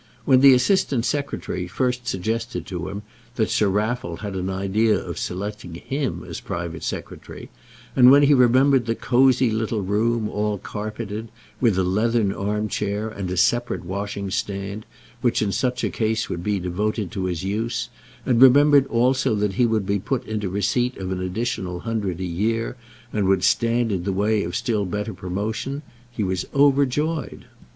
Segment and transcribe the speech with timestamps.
[0.25, 3.03] When the Assistant Secretary first suggested to him
[3.35, 7.51] that Sir Raffle had an idea of selecting him as private secretary,
[7.95, 11.27] and when he remembered the cosy little room, all carpeted,
[11.59, 14.87] with a leathern arm chair and a separate washing stand,
[15.21, 17.89] which in such case would be devoted to his use,
[18.25, 22.23] and remembered also that he would be put into receipt of an additional hundred a
[22.25, 22.75] year,
[23.13, 27.45] and would stand in the way of still better promotion, he was overjoyed.